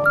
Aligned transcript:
Bonjour 0.00 0.10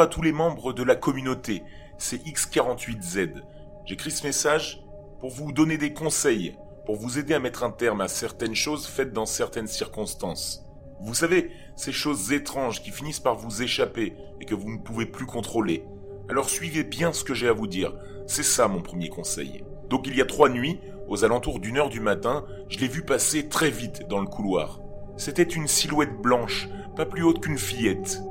à 0.00 0.08
tous 0.08 0.22
les 0.22 0.32
membres 0.32 0.72
de 0.72 0.82
la 0.82 0.96
communauté, 0.96 1.62
c'est 1.96 2.16
X48Z. 2.26 3.44
J'écris 3.84 4.10
ce 4.10 4.26
message 4.26 4.82
pour 5.20 5.30
vous 5.30 5.52
donner 5.52 5.78
des 5.78 5.92
conseils, 5.92 6.56
pour 6.88 6.96
vous 6.96 7.18
aider 7.18 7.34
à 7.34 7.38
mettre 7.38 7.64
un 7.64 7.70
terme 7.70 8.00
à 8.00 8.08
certaines 8.08 8.54
choses 8.54 8.86
faites 8.86 9.12
dans 9.12 9.26
certaines 9.26 9.66
circonstances. 9.66 10.64
Vous 11.02 11.12
savez, 11.12 11.50
ces 11.76 11.92
choses 11.92 12.32
étranges 12.32 12.82
qui 12.82 12.92
finissent 12.92 13.20
par 13.20 13.36
vous 13.36 13.60
échapper 13.60 14.14
et 14.40 14.46
que 14.46 14.54
vous 14.54 14.70
ne 14.70 14.78
pouvez 14.78 15.04
plus 15.04 15.26
contrôler. 15.26 15.84
Alors 16.30 16.48
suivez 16.48 16.84
bien 16.84 17.12
ce 17.12 17.24
que 17.24 17.34
j'ai 17.34 17.46
à 17.46 17.52
vous 17.52 17.66
dire, 17.66 17.92
c'est 18.26 18.42
ça 18.42 18.68
mon 18.68 18.80
premier 18.80 19.10
conseil. 19.10 19.64
Donc 19.90 20.06
il 20.06 20.16
y 20.16 20.22
a 20.22 20.24
trois 20.24 20.48
nuits, 20.48 20.80
aux 21.08 21.26
alentours 21.26 21.60
d'une 21.60 21.76
heure 21.76 21.90
du 21.90 22.00
matin, 22.00 22.46
je 22.70 22.78
l'ai 22.78 22.88
vu 22.88 23.02
passer 23.02 23.50
très 23.50 23.68
vite 23.68 24.08
dans 24.08 24.20
le 24.20 24.26
couloir. 24.26 24.80
C'était 25.18 25.42
une 25.42 25.68
silhouette 25.68 26.16
blanche, 26.22 26.70
pas 26.96 27.04
plus 27.04 27.22
haute 27.22 27.42
qu'une 27.42 27.58
fillette. 27.58 28.22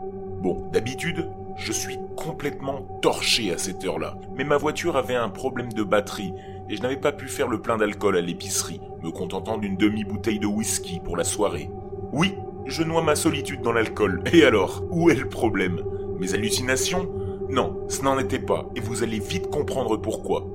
Bon, 0.42 0.68
d'habitude, 0.72 1.30
je 1.58 1.72
suis 1.72 1.98
complètement 2.16 2.84
torché 3.02 3.52
à 3.52 3.58
cette 3.58 3.84
heure-là. 3.84 4.16
Mais 4.36 4.44
ma 4.44 4.58
voiture 4.58 4.96
avait 4.96 5.16
un 5.16 5.30
problème 5.30 5.74
de 5.74 5.84
batterie 5.84 6.34
et 6.70 6.76
je 6.76 6.82
n'avais 6.82 6.98
pas 6.98 7.12
pu 7.12 7.28
faire 7.28 7.48
le 7.48 7.62
plein 7.62 7.78
d'alcool 7.78 8.18
à 8.18 8.22
l'épicerie, 8.22 8.82
me 9.02 9.12
contentant 9.12 9.58
d'une 9.58 9.78
demi-bouteille 9.78 10.40
de 10.40 10.48
whisky 10.48 11.00
pour 11.00 11.18
la 11.18 11.24
soirée. 11.24 11.70
Oui, 12.14 12.36
je 12.66 12.84
noie 12.84 13.02
ma 13.02 13.16
solitude 13.16 13.62
dans 13.62 13.74
l'alcool. 13.74 14.24
Et 14.32 14.44
alors, 14.44 14.84
où 14.92 15.10
est 15.10 15.16
le 15.16 15.30
problème? 15.30 15.82
Mes 16.20 16.34
hallucinations? 16.34 17.10
Non, 17.50 17.80
ce 17.88 18.04
n'en 18.04 18.20
était 18.20 18.40
pas, 18.40 18.66
et 18.76 18.82
vous 18.82 19.04
allez 19.04 19.20
vite 19.20 19.50
comprendre 19.50 19.98
pourquoi. 19.98 20.46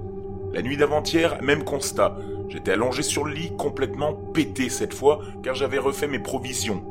La 0.53 0.61
nuit 0.61 0.77
d'avant-hier, 0.77 1.43
même 1.43 1.65
constat. 1.65 2.17
J'étais 2.49 2.73
allongé 2.73 3.03
sur 3.03 3.25
le 3.25 3.33
lit, 3.33 3.57
complètement 3.57 4.13
pété 4.13 4.69
cette 4.69 4.93
fois, 4.93 5.21
car 5.43 5.55
j'avais 5.55 5.79
refait 5.79 6.09
mes 6.09 6.19
provisions 6.19 6.85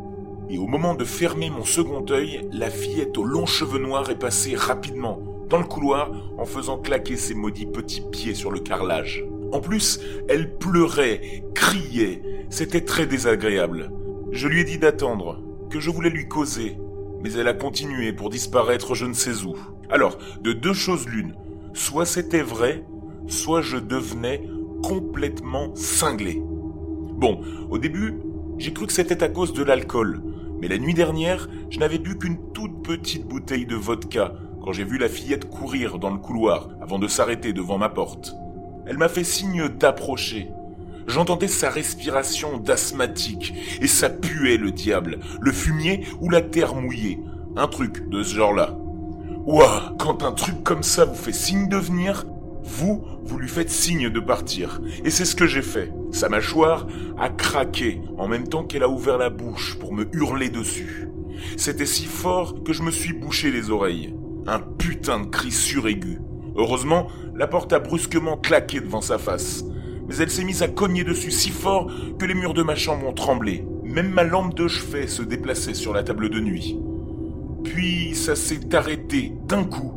et 0.50 0.58
au 0.58 0.67
moment 0.67 0.95
de 0.95 1.06
fermer 1.06 1.50
mon 1.50 1.64
second 1.64 2.06
œil, 2.09 2.47
la 2.52 2.70
fillette 2.70 3.17
aux 3.17 3.23
longs 3.23 3.45
cheveux 3.45 3.80
noirs 3.80 4.09
est 4.09 4.20
passée 4.20 4.56
rapidement 4.56 5.20
dans 5.50 5.58
le 5.59 5.66
couloir 5.66 6.11
en 6.38 6.45
faisant 6.45 6.78
claquer 6.78 7.17
ses 7.17 7.33
maudits 7.33 7.66
petits 7.66 8.03
pieds 8.11 8.33
sur 8.33 8.52
le 8.52 8.59
carrelage. 8.59 9.25
En 9.52 9.59
plus, 9.59 10.00
elle 10.30 10.58
pleurait, 10.58 11.44
criait, 11.53 12.22
c'était 12.50 12.86
très 12.86 13.06
désagréable. 13.06 13.92
Je 14.31 14.48
lui 14.48 14.61
ai 14.61 14.64
dit 14.64 14.78
d'attendre, 14.78 15.44
que 15.70 15.80
je 15.80 15.89
voulais 15.89 16.09
lui 16.09 16.28
causer, 16.28 16.78
mais 17.22 17.33
elle 17.33 17.50
a 17.50 17.53
continué 17.53 18.14
pour 18.14 18.30
disparaître 18.30 18.95
je 18.95 19.05
ne 19.05 19.14
sais 19.14 19.44
où. 19.44 19.55
Alors, 19.89 20.17
de 20.42 20.53
deux 20.53 20.73
choses 20.73 21.08
l'une, 21.08 21.36
soit 21.73 22.05
c'était 22.05 22.42
vrai, 22.42 22.86
soit 23.28 23.61
je 23.61 23.78
devenais 23.78 24.42
complètement 24.81 25.76
cinglé. 25.76 26.42
Bon, 26.42 27.42
au 27.70 27.78
début, 27.78 28.16
j'ai 28.58 28.73
cru 28.73 28.88
que 28.88 28.94
c'était 28.94 29.22
à 29.22 29.28
cause 29.28 29.53
de 29.53 29.64
l'alcool, 29.64 30.22
mais 30.62 30.67
la 30.67 30.78
nuit 30.78 30.94
dernière, 30.94 31.50
je 31.72 31.80
n'avais 31.80 31.98
bu 31.98 32.20
qu'une 32.20 32.38
toute 32.54 32.84
petite 32.84 33.28
bouteille 33.28 33.66
de 33.66 33.76
vodka 33.76 34.34
quand 34.62 34.72
j'ai 34.72 34.84
vu 34.84 35.00
la 35.00 35.09
fillette 35.09 35.50
courir 35.50 35.98
dans 35.98 36.12
le 36.12 36.20
couloir 36.20 36.70
avant 36.80 37.00
de 37.00 37.08
s'arrêter 37.08 37.52
devant 37.52 37.80
ma 37.80 37.90
porte. 37.90 38.36
Elle 38.86 39.00
m'a 39.00 39.09
fait 39.09 39.23
signe 39.23 39.70
d'approcher. 39.70 40.52
J'entendais 41.08 41.48
sa 41.48 41.72
respiration 41.72 42.59
d'asthmatique 42.59 43.56
et 43.82 43.88
ça 43.88 44.09
puait 44.09 44.58
le 44.58 44.72
diable, 44.72 45.20
le 45.39 45.52
fumier 45.52 46.06
ou 46.20 46.30
la 46.30 46.44
terre 46.44 46.76
mouillée. 46.76 47.20
Un 47.56 47.67
truc 47.67 48.08
de 48.09 48.22
ce 48.22 48.36
genre-là. 48.36 48.78
Ouah, 49.48 49.95
quand 49.98 50.22
un 50.22 50.32
truc 50.32 50.64
comme 50.64 50.84
ça 50.84 51.06
vous 51.06 51.16
fait 51.16 51.33
signe 51.33 51.67
de 51.70 51.78
venir, 51.78 52.26
vous, 52.64 53.04
vous 53.23 53.38
lui 53.38 53.48
faites 53.48 53.70
signe 53.70 54.10
de 54.10 54.20
partir. 54.20 54.82
Et 55.04 55.10
c'est 55.10 55.26
ce 55.26 55.36
que 55.36 55.48
j'ai 55.48 55.61
fait. 55.61 55.92
Sa 56.11 56.30
mâchoire 56.30 56.88
a 57.17 57.30
craqué 57.30 58.02
en 58.17 58.27
même 58.27 58.48
temps 58.48 58.64
qu'elle 58.64 58.83
a 58.83 58.89
ouvert 58.89 59.17
la 59.17 59.30
bouche 59.30 59.77
pour 59.80 59.94
me 59.94 60.08
hurler 60.14 60.49
dessus. 60.49 61.08
C'était 61.58 61.86
si 61.86 62.05
fort 62.05 62.64
que 62.64 62.73
je 62.73 62.83
me 62.83 62.92
suis 62.92 63.14
bouché 63.14 63.52
les 63.52 63.70
oreilles. 63.70 64.16
Un 64.48 64.60
putain 64.60 65.22
de 65.22 65.27
cri 65.27 65.52
suraigu. 65.52 66.20
Heureusement, 66.55 67.08
la 67.36 67.48
porte 67.48 67.73
a 67.73 67.80
brusquement 67.80 68.38
claqué 68.38 68.82
devant 68.82 69.02
sa 69.02 69.17
face. 69.17 69.64
Mais 70.08 70.17
elle 70.17 70.30
s'est 70.30 70.43
mise 70.43 70.64
à 70.64 70.67
cogner 70.67 71.04
dessus 71.04 71.32
si 71.32 71.49
fort 71.49 71.92
que 72.20 72.26
les 72.26 72.33
murs 72.33 72.54
de 72.54 72.64
ma 72.64 72.76
chambre 72.76 73.08
ont 73.08 73.14
tremblé. 73.14 73.66
Même 73.83 74.11
ma 74.11 74.23
lampe 74.23 74.55
de 74.55 74.67
chevet 74.67 75.08
se 75.08 75.22
déplaçait 75.22 75.73
sur 75.73 75.93
la 75.93 76.04
table 76.04 76.30
de 76.30 76.39
nuit. 76.39 76.78
Puis 77.64 78.16
ça 78.16 78.36
s'est 78.36 78.76
arrêté 78.76 79.33
d'un 79.48 79.64
coup 79.64 79.93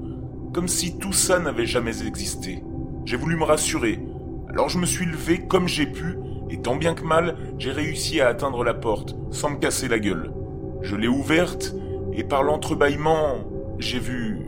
comme 0.55 0.69
si 0.69 0.97
tout 0.99 1.13
ça 1.13 1.41
n'avait 1.41 1.67
jamais 1.67 2.07
existé. 2.07 2.63
J'ai 3.05 3.17
voulu 3.17 3.37
me 3.37 3.45
rassurer, 3.45 4.01
alors 4.49 4.69
je 4.69 4.79
me 4.79 4.87
suis 4.87 5.05
levé 5.05 5.41
comme 5.47 5.67
j'ai 5.67 5.87
pu, 5.87 6.17
et 6.49 6.61
tant 6.61 6.77
bien 6.77 6.95
que 6.95 7.03
mal, 7.03 7.37
j'ai 7.59 7.73
réussi 7.73 8.21
à 8.21 8.29
atteindre 8.29 8.63
la 8.63 8.73
porte, 8.73 9.17
sans 9.31 9.51
me 9.51 9.59
casser 9.59 9.89
la 9.89 9.99
gueule. 9.99 10.33
Je 10.81 10.95
l'ai 10.95 11.09
ouverte, 11.09 11.75
et 12.13 12.23
par 12.23 12.45
l'entrebâillement, 12.45 13.39
j'ai 13.81 13.99
vu 13.99 14.39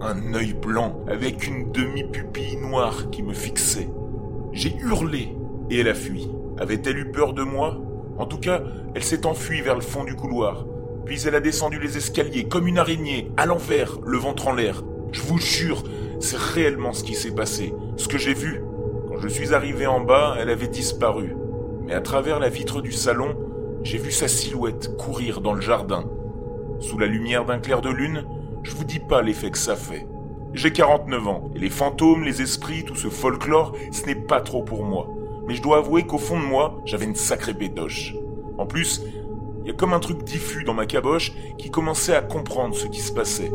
un 0.00 0.34
œil 0.34 0.54
blanc 0.54 1.04
avec 1.06 1.46
une 1.46 1.70
demi-pupille 1.70 2.56
noire 2.56 3.10
qui 3.10 3.22
me 3.22 3.34
fixait. 3.34 3.90
J'ai 4.52 4.74
hurlé, 4.78 5.36
et 5.70 5.80
elle 5.80 5.88
a 5.88 5.94
fui. 5.94 6.28
Avait-elle 6.58 6.98
eu 6.98 7.10
peur 7.10 7.34
de 7.34 7.42
moi? 7.42 7.78
En 8.18 8.24
tout 8.24 8.38
cas, 8.38 8.62
elle 8.94 9.04
s'est 9.04 9.26
enfuie 9.26 9.60
vers 9.60 9.74
le 9.74 9.80
fond 9.82 10.04
du 10.04 10.16
couloir. 10.16 10.64
Puis 11.04 11.26
elle 11.26 11.34
a 11.34 11.40
descendu 11.40 11.78
les 11.78 11.98
escaliers 11.98 12.48
comme 12.48 12.66
une 12.66 12.78
araignée, 12.78 13.30
à 13.36 13.44
l'envers, 13.44 13.98
le 14.04 14.16
ventre 14.16 14.48
en 14.48 14.54
l'air. 14.54 14.82
Je 15.12 15.20
vous 15.20 15.38
jure, 15.38 15.82
c'est 16.20 16.38
réellement 16.38 16.94
ce 16.94 17.04
qui 17.04 17.14
s'est 17.14 17.34
passé, 17.34 17.74
ce 17.96 18.08
que 18.08 18.16
j'ai 18.16 18.32
vu. 18.32 18.62
Quand 19.08 19.18
je 19.18 19.28
suis 19.28 19.52
arrivé 19.52 19.86
en 19.86 20.00
bas, 20.00 20.36
elle 20.38 20.48
avait 20.48 20.68
disparu. 20.68 21.36
Mais 21.82 21.92
à 21.92 22.00
travers 22.00 22.40
la 22.40 22.48
vitre 22.48 22.80
du 22.80 22.92
salon, 22.92 23.36
j'ai 23.82 23.98
vu 23.98 24.10
sa 24.10 24.26
silhouette 24.26 24.96
courir 24.96 25.42
dans 25.42 25.52
le 25.52 25.60
jardin. 25.60 26.04
Sous 26.80 26.98
la 26.98 27.06
lumière 27.06 27.44
d'un 27.44 27.58
clair 27.58 27.82
de 27.82 27.90
lune, 27.90 28.24
je 28.62 28.74
vous 28.74 28.84
dis 28.84 29.00
pas 29.00 29.20
l'effet 29.20 29.50
que 29.50 29.58
ça 29.58 29.76
fait. 29.76 30.06
J'ai 30.54 30.72
49 30.72 31.28
ans, 31.28 31.50
et 31.54 31.58
les 31.58 31.70
fantômes, 31.70 32.24
les 32.24 32.40
esprits, 32.40 32.84
tout 32.84 32.94
ce 32.94 33.08
folklore, 33.08 33.74
ce 33.90 34.06
n'est 34.06 34.14
pas 34.14 34.40
trop 34.40 34.62
pour 34.62 34.82
moi. 34.82 35.08
Mais 35.46 35.54
je 35.54 35.62
dois 35.62 35.78
avouer 35.78 36.06
qu'au 36.06 36.18
fond 36.18 36.40
de 36.40 36.44
moi, 36.44 36.80
j'avais 36.86 37.04
une 37.04 37.14
sacrée 37.14 37.54
pétoche. 37.54 38.14
En 38.56 38.64
plus, 38.64 39.02
il 39.62 39.68
y 39.68 39.70
a 39.70 39.74
comme 39.74 39.92
un 39.92 40.00
truc 40.00 40.24
diffus 40.24 40.64
dans 40.64 40.74
ma 40.74 40.86
caboche 40.86 41.32
qui 41.58 41.70
commençait 41.70 42.14
à 42.14 42.22
comprendre 42.22 42.74
ce 42.74 42.86
qui 42.86 43.00
se 43.00 43.12
passait. 43.12 43.52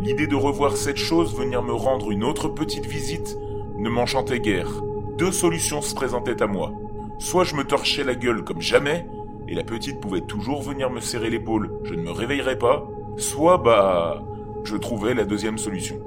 L'idée 0.00 0.26
de 0.26 0.36
revoir 0.36 0.76
cette 0.76 0.96
chose 0.96 1.36
venir 1.36 1.62
me 1.62 1.72
rendre 1.72 2.10
une 2.10 2.24
autre 2.24 2.48
petite 2.48 2.86
visite 2.86 3.36
ne 3.76 3.90
m'enchantait 3.90 4.40
guère. 4.40 4.82
Deux 5.16 5.32
solutions 5.32 5.82
se 5.82 5.94
présentaient 5.94 6.42
à 6.42 6.46
moi. 6.46 6.72
Soit 7.18 7.44
je 7.44 7.56
me 7.56 7.64
torchais 7.64 8.04
la 8.04 8.14
gueule 8.14 8.44
comme 8.44 8.60
jamais, 8.60 9.06
et 9.48 9.54
la 9.54 9.64
petite 9.64 10.00
pouvait 10.00 10.20
toujours 10.20 10.62
venir 10.62 10.90
me 10.90 11.00
serrer 11.00 11.30
l'épaule, 11.30 11.72
je 11.82 11.94
ne 11.94 12.02
me 12.02 12.12
réveillerais 12.12 12.58
pas, 12.58 12.88
soit 13.16 13.58
bah 13.58 14.22
je 14.64 14.76
trouvais 14.76 15.14
la 15.14 15.24
deuxième 15.24 15.58
solution. 15.58 15.98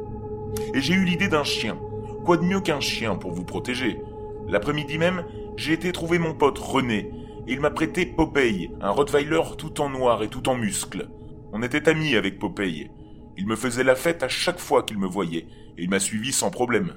Et 0.73 0.79
j'ai 0.79 0.93
eu 0.93 1.03
l'idée 1.03 1.27
d'un 1.27 1.43
chien. 1.43 1.77
Quoi 2.23 2.37
de 2.37 2.43
mieux 2.43 2.61
qu'un 2.61 2.79
chien 2.79 3.15
pour 3.15 3.31
vous 3.31 3.43
protéger? 3.43 4.01
L'après-midi 4.47 4.97
même, 4.97 5.25
j'ai 5.57 5.73
été 5.73 5.91
trouver 5.91 6.17
mon 6.17 6.33
pote 6.33 6.59
René, 6.59 7.11
et 7.47 7.53
il 7.53 7.59
m'a 7.59 7.71
prêté 7.71 8.05
Popeye, 8.05 8.71
un 8.79 8.91
Rottweiler 8.91 9.41
tout 9.57 9.81
en 9.81 9.89
noir 9.89 10.23
et 10.23 10.27
tout 10.29 10.47
en 10.47 10.55
muscles. 10.55 11.09
On 11.51 11.61
était 11.63 11.89
amis 11.89 12.15
avec 12.15 12.39
Popeye, 12.39 12.89
il 13.37 13.47
me 13.47 13.55
faisait 13.55 13.83
la 13.83 13.95
fête 13.95 14.23
à 14.23 14.27
chaque 14.27 14.59
fois 14.59 14.83
qu'il 14.83 14.97
me 14.97 15.07
voyait, 15.07 15.47
et 15.77 15.83
il 15.83 15.89
m'a 15.89 15.99
suivi 15.99 16.31
sans 16.31 16.51
problème. 16.51 16.95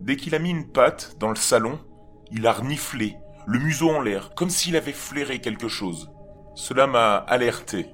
Dès 0.00 0.16
qu'il 0.16 0.34
a 0.34 0.38
mis 0.38 0.50
une 0.50 0.70
patte 0.70 1.16
dans 1.18 1.30
le 1.30 1.36
salon, 1.36 1.78
il 2.30 2.46
a 2.46 2.52
reniflé, 2.52 3.16
le 3.46 3.58
museau 3.58 3.90
en 3.90 4.00
l'air, 4.00 4.34
comme 4.34 4.50
s'il 4.50 4.76
avait 4.76 4.92
flairé 4.92 5.40
quelque 5.40 5.68
chose. 5.68 6.10
Cela 6.54 6.86
m'a 6.86 7.16
alerté. 7.16 7.86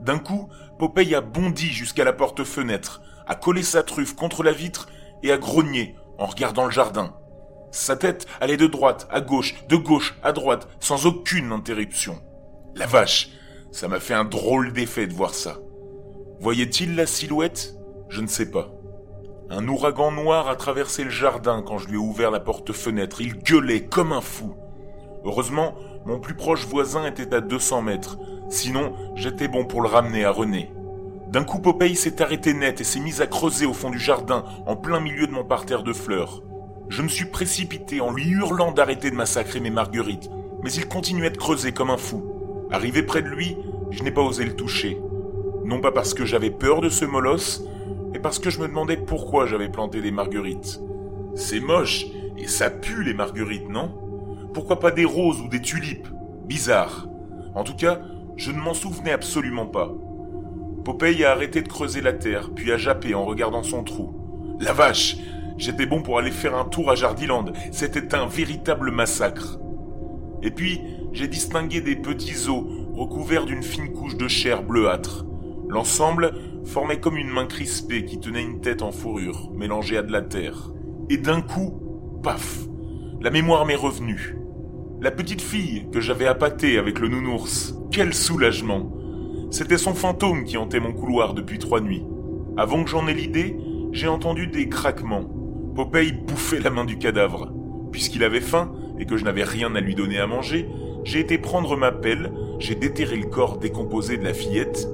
D'un 0.00 0.18
coup, 0.18 0.48
Popeye 0.78 1.14
a 1.14 1.20
bondi 1.20 1.68
jusqu'à 1.68 2.04
la 2.04 2.12
porte-fenêtre, 2.12 3.00
a 3.26 3.34
collé 3.34 3.62
sa 3.62 3.82
truffe 3.82 4.14
contre 4.14 4.42
la 4.42 4.52
vitre 4.52 4.88
et 5.22 5.32
a 5.32 5.38
grogné 5.38 5.96
en 6.18 6.26
regardant 6.26 6.64
le 6.64 6.70
jardin. 6.70 7.16
Sa 7.70 7.96
tête 7.96 8.26
allait 8.40 8.56
de 8.56 8.66
droite 8.66 9.08
à 9.10 9.20
gauche, 9.20 9.66
de 9.68 9.76
gauche 9.76 10.14
à 10.22 10.32
droite, 10.32 10.68
sans 10.80 11.06
aucune 11.06 11.50
interruption. 11.50 12.22
La 12.76 12.86
vache, 12.86 13.30
ça 13.72 13.88
m'a 13.88 14.00
fait 14.00 14.14
un 14.14 14.24
drôle 14.24 14.72
d'effet 14.72 15.06
de 15.06 15.14
voir 15.14 15.34
ça. 15.34 15.58
Voyait-il 16.44 16.94
la 16.94 17.06
silhouette? 17.06 17.74
Je 18.10 18.20
ne 18.20 18.26
sais 18.26 18.50
pas. 18.50 18.68
Un 19.48 19.66
ouragan 19.66 20.12
noir 20.12 20.46
a 20.46 20.56
traversé 20.56 21.02
le 21.02 21.08
jardin 21.08 21.64
quand 21.66 21.78
je 21.78 21.88
lui 21.88 21.94
ai 21.94 21.96
ouvert 21.96 22.30
la 22.30 22.38
porte-fenêtre. 22.38 23.22
Il 23.22 23.38
gueulait 23.38 23.86
comme 23.86 24.12
un 24.12 24.20
fou. 24.20 24.52
Heureusement, 25.24 25.74
mon 26.04 26.20
plus 26.20 26.34
proche 26.34 26.66
voisin 26.66 27.06
était 27.06 27.34
à 27.34 27.40
200 27.40 27.80
mètres. 27.80 28.18
Sinon, 28.50 28.92
j'étais 29.14 29.48
bon 29.48 29.64
pour 29.64 29.80
le 29.80 29.88
ramener 29.88 30.26
à 30.26 30.30
René. 30.32 30.70
D'un 31.28 31.44
coup, 31.44 31.60
Popeye 31.60 31.96
s'est 31.96 32.20
arrêté 32.20 32.52
net 32.52 32.78
et 32.78 32.84
s'est 32.84 33.00
mis 33.00 33.22
à 33.22 33.26
creuser 33.26 33.64
au 33.64 33.72
fond 33.72 33.88
du 33.88 33.98
jardin, 33.98 34.44
en 34.66 34.76
plein 34.76 35.00
milieu 35.00 35.26
de 35.26 35.32
mon 35.32 35.44
parterre 35.44 35.82
de 35.82 35.94
fleurs. 35.94 36.42
Je 36.90 37.00
me 37.00 37.08
suis 37.08 37.24
précipité 37.24 38.02
en 38.02 38.12
lui 38.12 38.28
hurlant 38.28 38.72
d'arrêter 38.72 39.10
de 39.10 39.16
massacrer 39.16 39.60
mes 39.60 39.70
marguerites, 39.70 40.28
Mais 40.62 40.72
il 40.74 40.88
continuait 40.88 41.30
de 41.30 41.38
creuser 41.38 41.72
comme 41.72 41.88
un 41.88 41.96
fou. 41.96 42.22
Arrivé 42.70 43.02
près 43.02 43.22
de 43.22 43.28
lui, 43.28 43.56
je 43.90 44.02
n'ai 44.02 44.10
pas 44.10 44.20
osé 44.20 44.44
le 44.44 44.54
toucher. 44.54 45.00
Non 45.64 45.80
pas 45.80 45.92
parce 45.92 46.14
que 46.14 46.24
j'avais 46.24 46.50
peur 46.50 46.80
de 46.80 46.88
ce 46.88 47.04
molosse, 47.04 47.64
mais 48.12 48.18
parce 48.18 48.38
que 48.38 48.50
je 48.50 48.60
me 48.60 48.68
demandais 48.68 48.96
pourquoi 48.96 49.46
j'avais 49.46 49.68
planté 49.68 50.00
des 50.00 50.10
marguerites. 50.10 50.80
C'est 51.34 51.60
moche, 51.60 52.06
et 52.36 52.46
ça 52.46 52.70
pue 52.70 53.02
les 53.02 53.14
marguerites, 53.14 53.68
non? 53.68 53.92
Pourquoi 54.52 54.78
pas 54.78 54.90
des 54.90 55.04
roses 55.04 55.40
ou 55.40 55.48
des 55.48 55.60
tulipes? 55.60 56.08
Bizarre. 56.46 57.08
En 57.54 57.64
tout 57.64 57.74
cas, 57.74 58.00
je 58.36 58.50
ne 58.50 58.58
m'en 58.58 58.74
souvenais 58.74 59.12
absolument 59.12 59.66
pas. 59.66 59.92
Popeye 60.84 61.24
a 61.24 61.32
arrêté 61.32 61.62
de 61.62 61.68
creuser 61.68 62.02
la 62.02 62.12
terre, 62.12 62.50
puis 62.54 62.70
a 62.70 62.76
jappé 62.76 63.14
en 63.14 63.24
regardant 63.24 63.62
son 63.62 63.82
trou. 63.82 64.56
La 64.60 64.72
vache 64.72 65.16
J'étais 65.56 65.86
bon 65.86 66.02
pour 66.02 66.18
aller 66.18 66.32
faire 66.32 66.56
un 66.56 66.64
tour 66.64 66.90
à 66.90 66.96
Jardiland. 66.96 67.44
C'était 67.70 68.14
un 68.14 68.26
véritable 68.26 68.90
massacre. 68.90 69.58
Et 70.42 70.50
puis, 70.50 70.80
j'ai 71.12 71.28
distingué 71.28 71.80
des 71.80 71.96
petits 71.96 72.48
os 72.48 72.64
recouverts 72.92 73.46
d'une 73.46 73.62
fine 73.62 73.92
couche 73.92 74.16
de 74.16 74.26
chair 74.26 74.62
bleuâtre. 74.62 75.24
L'ensemble 75.74 76.32
formait 76.66 77.00
comme 77.00 77.16
une 77.16 77.30
main 77.30 77.46
crispée 77.46 78.04
qui 78.04 78.20
tenait 78.20 78.44
une 78.44 78.60
tête 78.60 78.80
en 78.80 78.92
fourrure, 78.92 79.50
mélangée 79.52 79.96
à 79.98 80.02
de 80.02 80.12
la 80.12 80.22
terre. 80.22 80.70
Et 81.10 81.16
d'un 81.16 81.40
coup, 81.40 82.20
paf, 82.22 82.60
la 83.20 83.32
mémoire 83.32 83.66
m'est 83.66 83.74
revenue. 83.74 84.36
La 85.00 85.10
petite 85.10 85.42
fille 85.42 85.88
que 85.90 86.00
j'avais 86.00 86.28
appâtée 86.28 86.78
avec 86.78 87.00
le 87.00 87.08
nounours. 87.08 87.74
Quel 87.90 88.14
soulagement 88.14 88.92
C'était 89.50 89.76
son 89.76 89.94
fantôme 89.94 90.44
qui 90.44 90.56
hantait 90.58 90.78
mon 90.78 90.92
couloir 90.92 91.34
depuis 91.34 91.58
trois 91.58 91.80
nuits. 91.80 92.06
Avant 92.56 92.84
que 92.84 92.90
j'en 92.90 93.08
ai 93.08 93.14
l'idée, 93.14 93.56
j'ai 93.90 94.06
entendu 94.06 94.46
des 94.46 94.68
craquements. 94.68 95.28
Popeye 95.74 96.12
bouffait 96.12 96.60
la 96.60 96.70
main 96.70 96.84
du 96.84 96.98
cadavre. 96.98 97.52
Puisqu'il 97.90 98.22
avait 98.22 98.40
faim 98.40 98.72
et 99.00 99.06
que 99.06 99.16
je 99.16 99.24
n'avais 99.24 99.42
rien 99.42 99.74
à 99.74 99.80
lui 99.80 99.96
donner 99.96 100.20
à 100.20 100.28
manger, 100.28 100.68
j'ai 101.02 101.18
été 101.18 101.36
prendre 101.36 101.76
ma 101.76 101.90
pelle, 101.90 102.32
j'ai 102.60 102.76
déterré 102.76 103.16
le 103.16 103.26
corps 103.26 103.58
décomposé 103.58 104.18
de 104.18 104.24
la 104.24 104.34
fillette. 104.34 104.86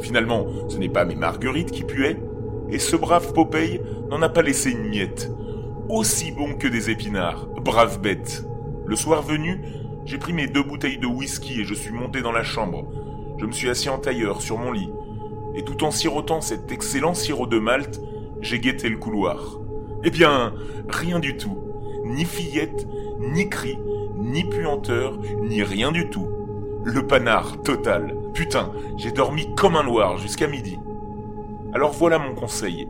Finalement, 0.00 0.46
ce 0.68 0.78
n'est 0.78 0.88
pas 0.88 1.04
mes 1.04 1.14
marguerites 1.14 1.70
qui 1.70 1.84
puaient, 1.84 2.20
et 2.70 2.78
ce 2.78 2.96
brave 2.96 3.32
Popeye 3.32 3.80
n'en 4.08 4.22
a 4.22 4.28
pas 4.28 4.42
laissé 4.42 4.70
une 4.70 4.88
miette. 4.88 5.30
Aussi 5.88 6.32
bon 6.32 6.54
que 6.54 6.68
des 6.68 6.90
épinards, 6.90 7.46
brave 7.60 8.00
bête. 8.00 8.44
Le 8.86 8.96
soir 8.96 9.22
venu, 9.22 9.60
j'ai 10.04 10.18
pris 10.18 10.32
mes 10.32 10.46
deux 10.46 10.62
bouteilles 10.62 10.98
de 10.98 11.06
whisky 11.06 11.60
et 11.60 11.64
je 11.64 11.74
suis 11.74 11.92
monté 11.92 12.22
dans 12.22 12.32
la 12.32 12.42
chambre. 12.42 12.86
Je 13.38 13.46
me 13.46 13.52
suis 13.52 13.68
assis 13.68 13.88
en 13.88 13.98
tailleur 13.98 14.40
sur 14.40 14.58
mon 14.58 14.72
lit. 14.72 14.90
Et 15.54 15.62
tout 15.62 15.84
en 15.84 15.90
sirotant 15.90 16.40
cet 16.40 16.70
excellent 16.72 17.14
sirop 17.14 17.46
de 17.46 17.58
Malte, 17.58 18.00
j'ai 18.40 18.60
guetté 18.60 18.88
le 18.88 18.98
couloir. 18.98 19.58
Eh 20.04 20.10
bien, 20.10 20.54
rien 20.88 21.18
du 21.18 21.36
tout. 21.36 21.58
Ni 22.04 22.24
fillette, 22.24 22.86
ni 23.18 23.48
cri, 23.48 23.78
ni 24.16 24.44
puanteur, 24.44 25.18
ni 25.42 25.62
rien 25.62 25.92
du 25.92 26.08
tout. 26.08 26.28
Le 26.84 27.06
panard 27.06 27.62
total. 27.62 28.14
Putain, 28.34 28.72
j'ai 28.96 29.12
dormi 29.12 29.54
comme 29.54 29.76
un 29.76 29.82
loir 29.82 30.18
jusqu'à 30.18 30.46
midi. 30.46 30.78
Alors 31.72 31.92
voilà 31.92 32.18
mon 32.18 32.34
conseil. 32.34 32.88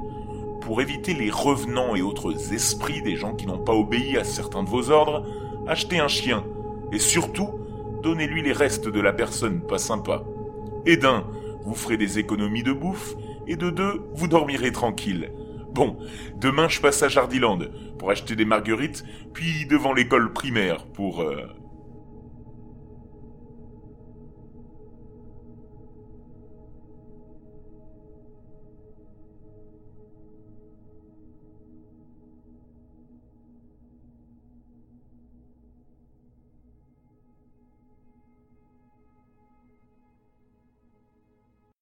Pour 0.60 0.80
éviter 0.80 1.14
les 1.14 1.30
revenants 1.30 1.96
et 1.96 2.02
autres 2.02 2.52
esprits 2.52 3.02
des 3.02 3.16
gens 3.16 3.34
qui 3.34 3.46
n'ont 3.46 3.58
pas 3.58 3.74
obéi 3.74 4.16
à 4.16 4.24
certains 4.24 4.62
de 4.62 4.68
vos 4.68 4.90
ordres, 4.90 5.24
achetez 5.66 5.98
un 5.98 6.08
chien. 6.08 6.44
Et 6.92 6.98
surtout, 6.98 7.50
donnez-lui 8.02 8.42
les 8.42 8.52
restes 8.52 8.88
de 8.88 9.00
la 9.00 9.12
personne 9.12 9.60
pas 9.60 9.78
sympa. 9.78 10.22
Et 10.86 10.96
d'un, 10.96 11.24
vous 11.62 11.74
ferez 11.74 11.96
des 11.96 12.18
économies 12.18 12.62
de 12.62 12.72
bouffe, 12.72 13.14
et 13.46 13.56
de 13.56 13.70
deux, 13.70 14.02
vous 14.14 14.28
dormirez 14.28 14.72
tranquille. 14.72 15.32
Bon, 15.72 15.96
demain 16.36 16.68
je 16.68 16.80
passe 16.80 17.02
à 17.02 17.08
Jardiland 17.08 17.58
pour 17.98 18.10
acheter 18.10 18.36
des 18.36 18.44
marguerites, 18.44 19.04
puis 19.32 19.66
devant 19.66 19.92
l'école 19.92 20.32
primaire 20.32 20.84
pour... 20.86 21.22
Euh, 21.22 21.46